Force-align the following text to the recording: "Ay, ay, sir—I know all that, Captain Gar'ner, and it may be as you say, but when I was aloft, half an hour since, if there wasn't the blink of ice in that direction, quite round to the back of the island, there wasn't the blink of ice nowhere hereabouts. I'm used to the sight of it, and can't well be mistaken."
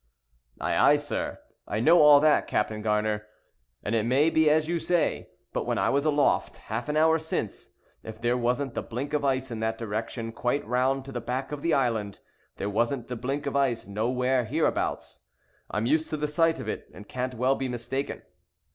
"Ay, 0.59 0.75
ay, 0.93 0.95
sir—I 0.95 1.79
know 1.79 2.01
all 2.01 2.19
that, 2.21 2.47
Captain 2.47 2.81
Gar'ner, 2.81 3.27
and 3.83 3.93
it 3.93 4.03
may 4.03 4.31
be 4.31 4.49
as 4.49 4.67
you 4.67 4.79
say, 4.79 5.29
but 5.53 5.67
when 5.67 5.77
I 5.77 5.89
was 5.91 6.05
aloft, 6.05 6.57
half 6.57 6.89
an 6.89 6.97
hour 6.97 7.19
since, 7.19 7.69
if 8.01 8.19
there 8.19 8.35
wasn't 8.35 8.73
the 8.73 8.81
blink 8.81 9.13
of 9.13 9.23
ice 9.23 9.51
in 9.51 9.59
that 9.59 9.77
direction, 9.77 10.31
quite 10.31 10.65
round 10.65 11.05
to 11.05 11.11
the 11.11 11.21
back 11.21 11.51
of 11.51 11.61
the 11.61 11.75
island, 11.75 12.19
there 12.55 12.67
wasn't 12.67 13.09
the 13.09 13.15
blink 13.15 13.45
of 13.45 13.55
ice 13.55 13.85
nowhere 13.85 14.45
hereabouts. 14.45 15.21
I'm 15.69 15.85
used 15.85 16.09
to 16.09 16.17
the 16.17 16.27
sight 16.27 16.59
of 16.59 16.67
it, 16.67 16.89
and 16.95 17.07
can't 17.07 17.35
well 17.35 17.53
be 17.53 17.69
mistaken." 17.69 18.23